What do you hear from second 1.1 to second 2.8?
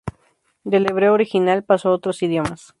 original pasó a otros idiomas.